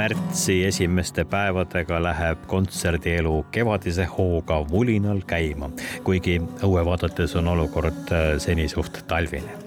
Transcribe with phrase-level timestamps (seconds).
[0.00, 5.68] Märtsi esimeste päevadega läheb kontserdielu kevadise hooga vulinal käima,
[6.04, 9.58] kuigi õue vaadates on olukord äh, seni suht talvine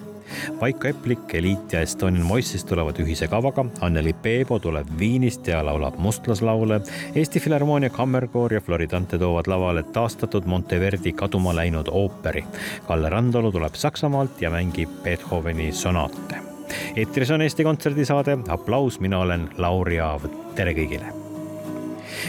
[0.61, 3.65] Vaiko Eplik, Eliit ja Estonian Voices tulevad ühise kavaga.
[3.85, 6.79] Anneli Peebo tuleb Viinist ja laulab mustlaslaule.
[7.15, 12.41] Eesti Filharmoonia Kammerkoor ja Floridante toovad lavale taastatud Monteverdi kaduma läinud ooperi.
[12.87, 16.52] Kalle Randalu tuleb Saksamaalt ja mängib Beethoveni sonaate.
[16.95, 21.13] Eetris on Eesti Kontserdi saade Applaus, mina olen Lauri Aav, tere kõigile!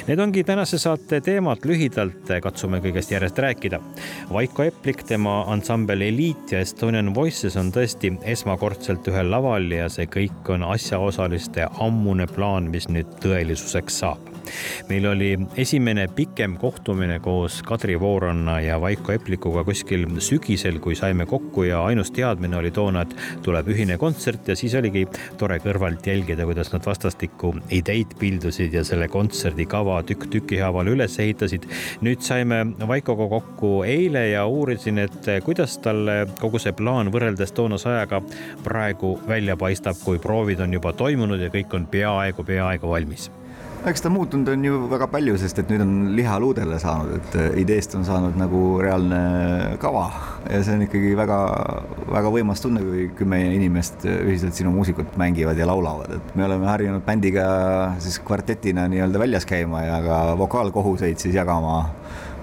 [0.08, 3.80] Need ongi tänase saate teemad, lühidalt katsume kõigest järjest rääkida.
[4.32, 10.10] Vaiko Eplik, tema ansambel Eliit ja Estonian Voices on tõesti esmakordselt ühel laval ja see
[10.10, 14.33] kõik on asjaosaliste ammune plaan, mis nüüd tõelisuseks saab
[14.88, 21.26] meil oli esimene pikem kohtumine koos Kadri Vooranna ja Vaiko Eplikuga kuskil sügisel, kui saime
[21.26, 23.14] kokku ja ainus teadmine oli toona, et
[23.44, 25.06] tuleb ühine kontsert ja siis oligi
[25.40, 30.92] tore kõrvalt jälgida, kuidas nad vastastikku ideid pildusid ja selle kontserdi kava tükk tüki haaval
[30.94, 31.68] üles ehitasid.
[32.04, 37.88] nüüd saime Vaikoga kokku eile ja uurisin, et kuidas talle kogu see plaan võrreldes toonase
[37.88, 38.22] ajaga
[38.64, 43.30] praegu välja paistab, kui proovid on juba toimunud ja kõik on peaaegu, peaaegu valmis
[43.88, 47.36] eks ta muutunud on ju väga palju, sest et nüüd on liha luudele saanud, et
[47.40, 49.20] äh, ideest on saanud nagu reaalne
[49.82, 50.06] kava.
[50.48, 55.68] Ja see on ikkagi väga-väga võimas tunne, kui kümme inimest ühiselt sinu muusikut mängivad ja
[55.68, 57.46] laulavad, et me oleme harjunud bändiga
[58.04, 61.82] siis kvartetina nii-öelda väljas käima ja ka vokaalkohuseid siis jagama.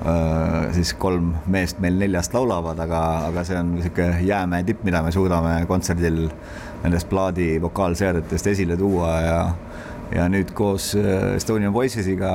[0.01, 5.03] Äh, siis kolm meest meil neljast laulavad, aga, aga see on niisugune jäämäe tipp, mida
[5.05, 6.23] me suudame kontserdil
[6.81, 9.37] nendest plaadi vokaalseadetest esile tuua ja
[10.15, 12.31] ja nüüd koos äh, Estonian Voicesiga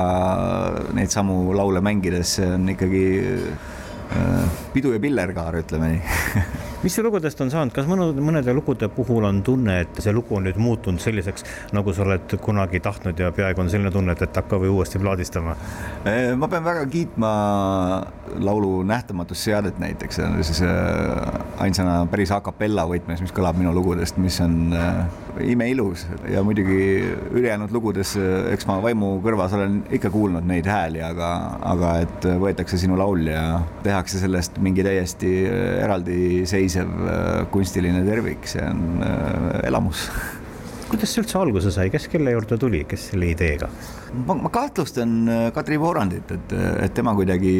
[0.97, 6.45] neid samu laule mängides on ikkagi äh, pidu ja pillerkaar, ütleme nii
[6.87, 10.45] mis lugudest on saanud, kas mõned, mõnede lugude puhul on tunne, et see lugu on
[10.47, 11.43] nüüd muutunud selliseks,
[11.75, 15.57] nagu sa oled kunagi tahtnud ja peaaegu on selline tunne, et hakka või uuesti plaadistama?
[16.07, 17.31] Äh, ma pean väga kiitma
[18.39, 20.61] laulu Nähtamatust seadet näiteks, see on siis
[21.59, 24.71] ainsana päris a capella võtmes, mis kõlab minu lugudest, mis on
[25.43, 26.79] imeilus ja muidugi
[27.35, 28.15] ülejäänud lugudes,
[28.53, 31.33] eks ma vaimu kõrvas olen ikka kuulnud neid hääli, aga,
[31.67, 35.33] aga et võetakse sinu laul ja tehakse sellest mingi täiesti
[35.83, 40.07] eraldiseisev äh, kunstiline tervik, see on äh, elamus.
[40.87, 43.67] Kuidas see üldse alguse sai, kes kelle juurde tuli, kes selle ideega?
[44.23, 46.53] ma, ma kahtlustan äh, Kadri Voorandit, et,
[46.85, 47.55] et tema kuidagi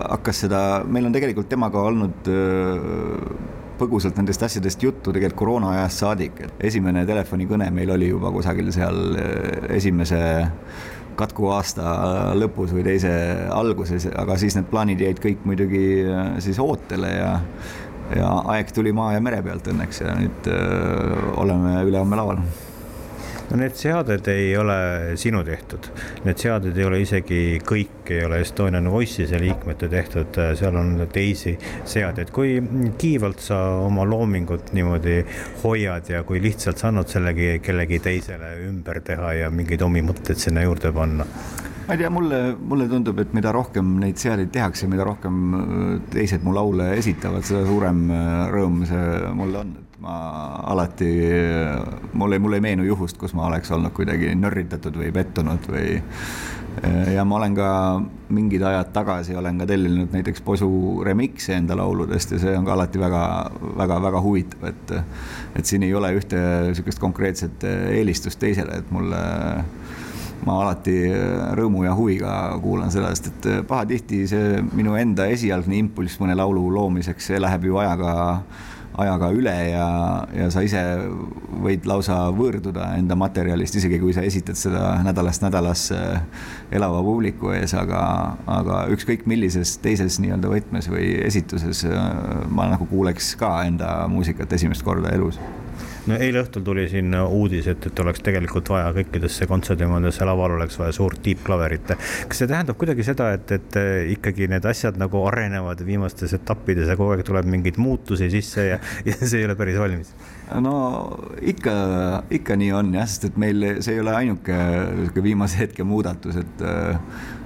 [0.00, 2.32] hakkas seda, meil on tegelikult temaga olnud
[3.78, 8.70] põgusalt nendest asjadest juttu tegelikult koroona ajast saadik, et esimene telefonikõne meil oli juba kusagil
[8.74, 9.16] seal
[9.74, 10.20] esimese
[11.18, 13.12] katku aasta lõpus või teise
[13.54, 15.84] alguses, aga siis need plaanid jäid kõik muidugi
[16.44, 17.32] siis ootele ja
[18.16, 22.44] ja aeg tuli maa ja mere pealt õnneks ja nüüd öö, eh, oleme ülehomme laval
[23.50, 24.76] no need seaded ei ole
[25.20, 25.88] sinu tehtud,
[26.24, 31.54] need seaded ei ole isegi kõik ei ole Estonian Voice'ise liikmete tehtud, seal on teisi
[31.84, 32.32] seadeid.
[32.34, 32.56] kui
[32.98, 35.20] kiivalt sa oma loomingut niimoodi
[35.64, 40.40] hoiad ja kui lihtsalt sa annad sellegi kellegi teisele ümber teha ja mingeid omi mõtteid
[40.40, 41.28] sinna juurde panna?
[41.86, 45.56] Ma ei tea, mulle, mulle tundub, et mida rohkem neid seadeid tehakse, mida rohkem
[46.12, 48.06] teised mu laule esitavad, seda suurem
[48.52, 49.74] rõõm see mulle on.
[50.04, 50.14] Ma
[50.68, 51.06] alati,
[52.18, 55.94] mul ei, mul ei meenu juhust, kus ma oleks olnud kuidagi nörritatud või pettunud või
[57.14, 57.68] ja ma olen ka
[58.34, 60.68] mingid ajad tagasi olen ka tellinud näiteks Posu
[61.06, 63.22] remix'e enda lauludest ja see on ka alati väga,
[63.78, 64.94] väga, väga huvitav, et
[65.54, 69.22] et siin ei ole ühte niisugust konkreetset eelistust teisele, et mulle
[70.44, 70.98] ma alati
[71.56, 76.66] rõõmu ja huviga kuulan seda, sest et pahatihti see minu enda esialgne impulss mõne laulu
[76.74, 78.14] loomiseks, see läheb ju ajaga
[78.94, 79.86] ajaga üle ja,
[80.36, 80.80] ja sa ise
[81.64, 85.98] võid lausa võõrduda enda materjalist, isegi kui sa esitad seda nädalast nädalasse
[86.74, 88.04] elava publiku ees, aga,
[88.46, 91.84] aga ükskõik millises teises nii-öelda võtmes või esituses
[92.54, 95.40] ma nagu kuuleks ka enda muusikat esimest korda elus
[96.10, 100.78] no eile õhtul tuli siin uudis, et, et oleks tegelikult vaja kõikidesse kontserdimajadesse laval oleks
[100.80, 101.94] vaja suurt tiibklaverit.
[102.28, 103.78] kas see tähendab kuidagi seda, et, et
[104.16, 108.80] ikkagi need asjad nagu arenevad viimastes etappides ja kogu aeg tuleb mingeid muutusi sisse ja,
[109.08, 110.12] ja see ei ole päris valmis?
[110.60, 110.76] no
[111.40, 111.74] ikka,
[112.36, 114.58] ikka nii on jah, sest et meil see ei ole ainuke
[115.24, 116.68] viimase hetke muudatus, et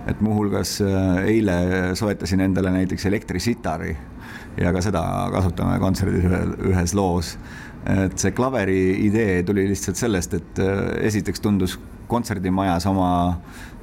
[0.08, 0.78] et muuhulgas
[1.28, 1.58] eile
[1.98, 3.92] soetasin endale näiteks elektrisitari
[4.58, 5.02] ja ka seda
[5.32, 6.24] kasutame kontserdis
[6.70, 7.34] ühes loos
[7.88, 13.10] et see klaveri idee tuli lihtsalt sellest, et äh, esiteks tundus kontserdimajas oma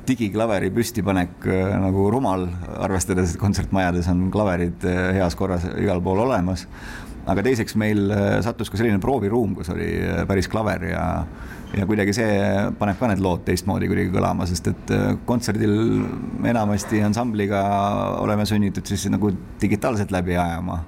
[0.06, 2.46] digiklaveri püstipanek äh, nagu rumal,
[2.86, 6.68] arvestades, et kontsertmajades on klaverid äh, heas korras igal pool olemas.
[7.26, 8.12] aga teiseks meil
[8.46, 9.88] sattus ka selline prooviruum, kus oli
[10.30, 11.06] päris klaver ja,
[11.74, 12.36] ja kuidagi see
[12.78, 14.94] paneb ka need lood teistmoodi kuidagi kõlama, sest et
[15.26, 15.74] kontserdil
[16.46, 17.64] enamasti ansambliga
[18.22, 20.84] oleme sunnitud siis nagu digitaalselt läbi ajama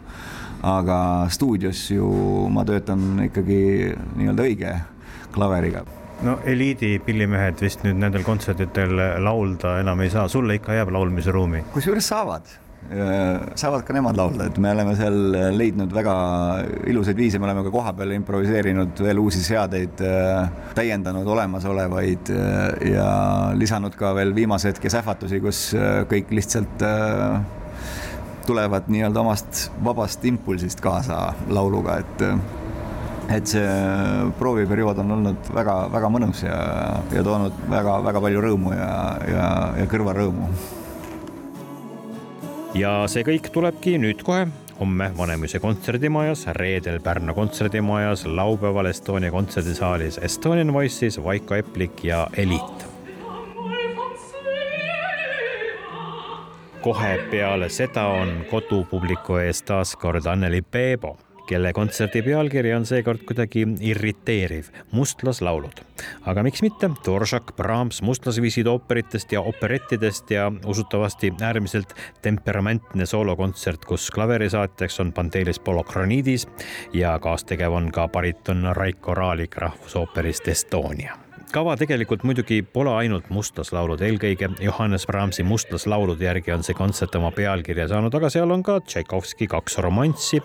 [0.67, 0.99] aga
[1.33, 2.07] stuudios ju
[2.53, 3.61] ma töötan ikkagi
[4.17, 4.75] nii-öelda õige
[5.35, 5.85] klaveriga.
[6.25, 11.33] No eliidi pillimehed vist nüüd nendel kontsertidel laulda enam ei saa, sulle ikka jääb laulmise
[11.35, 11.61] ruumi?
[11.75, 12.49] kusjuures saavad,
[13.59, 15.19] saavad ka nemad laulda, et me oleme seal
[15.53, 16.15] leidnud väga
[16.89, 20.01] ilusaid viise, me oleme ka kohapeal improviseerinud veel uusi seadeid,
[20.77, 22.33] täiendanud olemasolevaid
[22.89, 23.07] ja
[23.59, 25.61] lisanud ka veel viimase hetke sähvatusi, kus
[26.09, 26.87] kõik lihtsalt
[28.47, 32.25] tulevad nii-öelda omast vabast impulsist kaasa lauluga, et
[33.27, 33.71] et see
[34.39, 36.59] prooviperiood on olnud väga-väga mõnus ja,
[37.11, 38.91] ja toonud väga-väga palju rõõmu ja,
[39.27, 39.49] ja,
[39.81, 40.47] ja kõrvarõõmu.
[42.79, 44.47] ja see kõik tulebki nüüd kohe
[44.79, 52.87] homme Vanemuise kontserdimajas, reedel Pärnu kontserdimajas, laupäeval Estonia kontserdisaalis Estonian Voices, Vaiko Eplik ja Eliit
[56.81, 63.23] kohe peale seda on kodupubliku ees taas kord Anneli Peebo, kelle kontserdi pealkiri on seekord
[63.27, 65.81] kuidagi irriteeriv, mustlaslaulud.
[66.25, 74.11] aga miks mitte, Dvoržak, Brahms, mustlasviisid ooperitest ja operettidest ja usutavasti äärmiselt temperamentne soolokontsert, kus
[74.11, 76.47] klaverisaatjaks on Pantelis Polokronidis
[76.93, 84.01] ja kaastegev on ka bariton Raiko Raalik rahvusooperist Estonia kava tegelikult muidugi pole ainult mustlaslaulud,
[84.03, 88.79] eelkõige Johannes Brahmsi mustlaslaulude järgi on see kontsert oma pealkirja saanud, aga seal on ka
[88.85, 90.41] Tšaikovski kaks romanssi,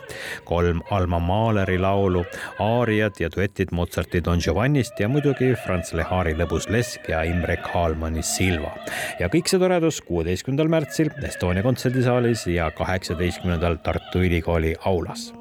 [0.48, 2.24] kolm Alma Mahleri laulu,
[2.62, 8.22] aariad ja duetid Mozarti Don Giovannist ja muidugi Franz Lehari Lõbus lesk ja Imre Kaalmani
[8.22, 8.74] Silva.
[9.20, 15.32] ja kõik see toredus kuueteistkümnendal märtsil Estonia kontserdisaalis ja kaheksateistkümnendal Tartu Ülikooli aulas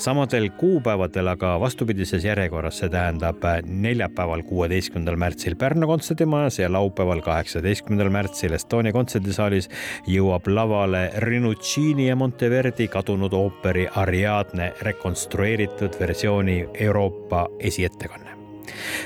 [0.00, 8.12] samadel kuupäevadel aga vastupidises järjekorras, see tähendab neljapäeval, kuueteistkümnendal märtsil Pärnu kontserdimajas ja laupäeval, kaheksateistkümnendal
[8.14, 9.70] märtsil Estonia kontserdisaalis
[10.08, 18.39] jõuab lavale Rinuccini ja Monteverdi kadunud ooperi Ariadne rekonstrueeritud versiooni Euroopa esiettekanne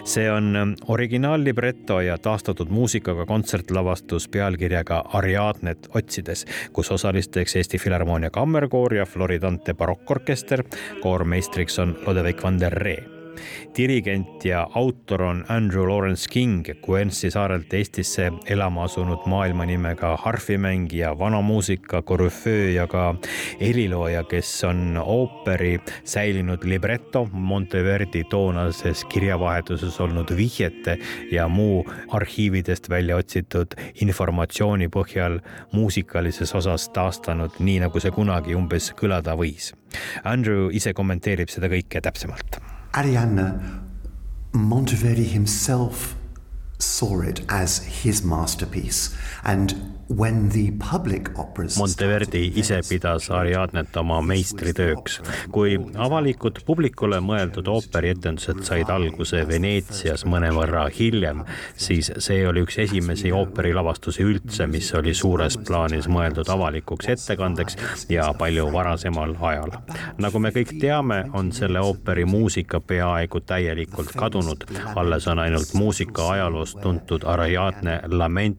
[0.04, 8.30] see on ähm, originaallibreto ja taastatud muusikaga kontsertlavastus pealkirjaga Ariadnet otsides, kus osalisteks Eesti Filharmoonia
[8.30, 10.64] Kammerkoor ja Floridante barokkorkester.
[11.00, 13.23] koormeistriks on Lodevik van der Ree
[13.76, 21.18] dirigent ja autor on Andrew Lawrence King, Guernsey saarelt Eestisse elama asunud maailma nimega harfimängija,
[21.18, 23.14] vanamuusika korüföö ja ka
[23.60, 30.98] helilooja, kes on ooperi säilinud libreto, Monteverdi toonases kirjavahetuses olnud vihjete
[31.30, 35.40] ja muu arhiividest välja otsitud informatsiooni põhjal
[35.72, 39.72] muusikalises osas taastanud, nii nagu see kunagi umbes kõlada võis.
[40.24, 42.60] Andrew ise kommenteerib seda kõike täpsemalt
[42.94, 43.60] Arianna,
[44.52, 46.14] Monteverdi himself
[46.84, 49.76] saw it as his masterpiece and
[51.78, 55.20] Monteverdi ise pidas Ariadnet oma meistritööks.
[55.52, 61.44] kui avalikud publikule mõeldud ooperietendused said alguse Veneetsias mõnevõrra hiljem,
[61.76, 67.78] siis see oli üks esimesi ooperilavastusi üldse, mis oli suures plaanis mõeldud avalikuks ettekandeks
[68.12, 69.72] ja palju varasemal ajal.
[70.18, 76.28] nagu me kõik teame, on selle ooperi muusika peaaegu täielikult kadunud, alles on ainult muusika
[76.36, 78.58] ajaloost tuntud Ariadne lament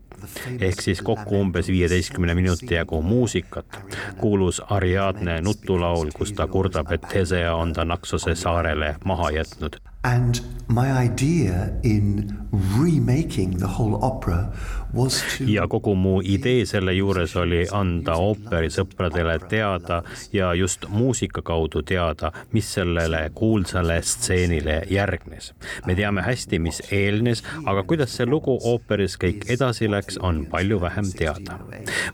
[0.59, 3.79] ehk siis kokku umbes viieteistkümne minuti jagu muusikat.
[4.17, 9.79] kuulus Ariadne nutulaul, kus ta kurdab, et Tesea on ta Naksose saarele maha jätnud.
[10.03, 12.37] And my idea in
[12.77, 14.51] remaking the whole opera
[14.93, 20.03] was to ja kogu mu idee selle juures oli anda ooperisõpradele teada
[20.33, 25.53] ja just muusika kaudu teada, mis sellele kuulsale stseenile järgnes.
[25.85, 30.79] me teame hästi, mis eelnes, aga kuidas see lugu ooperis kõik edasi läks, on palju
[30.79, 31.59] vähem teada.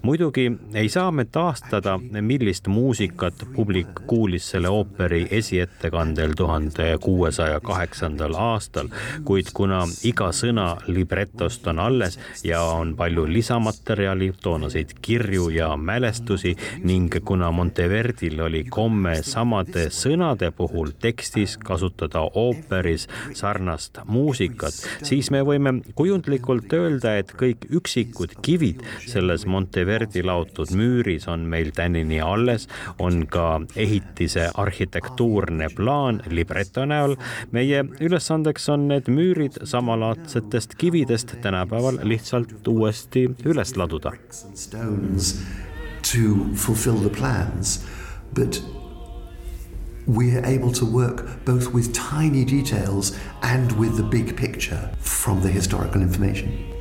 [0.01, 8.35] Muidugi ei saa me taastada, millist muusikat publik kuulis selle ooperi esiettekandel tuhande kuuesaja kaheksandal
[8.37, 8.89] aastal,
[9.23, 16.55] kuid kuna iga sõna libretost on alles ja on palju lisamaterjali, toonaseid kirju ja mälestusi
[16.83, 25.41] ning kuna Monteverdil oli komme samade sõnade puhul tekstis kasutada ooperis sarnast muusikat, siis me
[25.45, 29.45] võime kujundlikult öelda, et kõik üksikud kivid selles
[29.81, 32.67] Monteverdi laotud müüris on meil tänini alles,
[32.99, 37.15] on ka ehitise arhitektuurne plaan libreto näol.
[37.51, 44.11] meie ülesandeks on need müürid samalaadsetest kividest tänapäeval lihtsalt uuesti üles laduda.
[46.01, 47.85] to fulfill the plans,
[48.33, 48.61] but
[50.07, 55.49] we're able to work both with tiny details and with the big picture from the
[55.49, 56.80] historical information.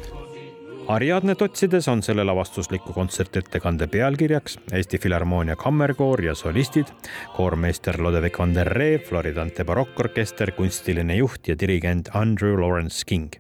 [0.91, 6.89] Ariadnet otsides on selle lavastusliku kontsertettekande pealkirjaks Eesti Filharmoonia Kammerkoor ja solistid,
[7.37, 13.31] koormeister Lodevik van der Ree, Floridante barokkorkester, kunstiline juht ja dirigent Andrew Lawrence King.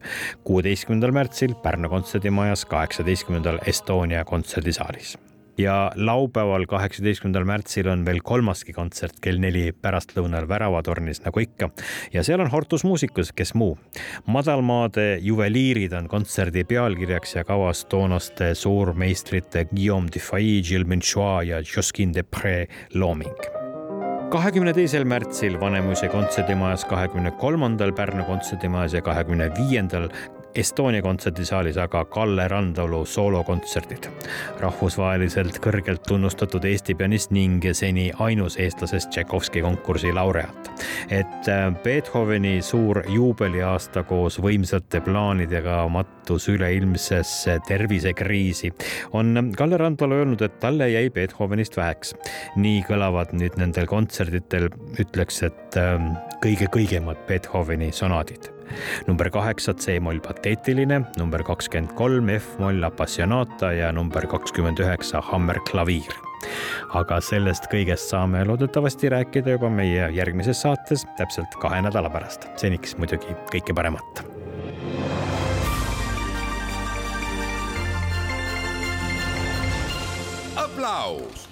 [0.44, 5.16] kuueteistkümnendal märtsil Pärnu kontserdimajas, kaheksateistkümnendal Estonia kontserdisaalis
[5.60, 11.70] ja laupäeval, kaheksateistkümnendal märtsil on veel kolmaski kontsert kell neli pärastlõunal Väravatornis, nagu ikka.
[12.12, 13.78] ja seal on Hortus Musicus, kes muu.
[14.26, 22.14] madalmaade juveliirid on kontserdi pealkirjaks ja kavas toonaste suurmeistrite Guillaume Dufay, Gilles Menchois ja Josquin
[22.14, 23.60] Depree looming
[24.30, 30.06] kahekümne teisel märtsil Vanemuise kontserdimajas, kahekümne kolmandal Pärnu kontserdimajas ja kahekümne viiendal
[30.54, 34.08] Estonia kontserdisaalis aga Kalle Randalu soolokontserdid.
[34.60, 40.70] rahvusvaheliselt kõrgelt tunnustatud Eesti pianist ning seni ainus eestlasest Tšaikovski konkursi laureaat.
[41.08, 48.72] et äh, Beethoveni suur juubeliaasta koos võimsate plaanidega mattus üleilmsesse tervisekriisi,
[49.12, 52.14] on Kalle Randalu öelnud, et talle jäi Beethovenist väheks.
[52.56, 58.59] nii kõlavad nüüd nendel kontserditel, ütleks, et ähm, kõige kõigemad Beethoveni sonaadid
[59.06, 66.20] number kaheksa C-moll pateetiline, number kakskümmend kolm F-moll apassionata ja number kakskümmend üheksa hammerklaviir
[66.96, 72.48] aga sellest kõigest saame loodetavasti rääkida juba meie järgmises saates täpselt kahe nädala pärast.
[72.56, 74.24] seniks muidugi kõike paremat.
[80.56, 81.49] aplaus